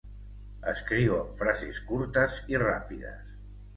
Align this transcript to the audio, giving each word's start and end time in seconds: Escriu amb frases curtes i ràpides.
Escriu 0.71 1.13
amb 1.17 1.37
frases 1.41 1.81
curtes 1.91 2.39
i 2.55 2.63
ràpides. 2.67 3.37